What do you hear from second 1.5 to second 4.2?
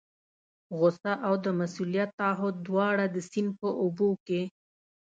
مسؤلیت تعهد دواړه د سیند په اوبو